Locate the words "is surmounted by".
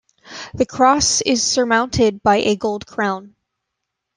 1.21-2.37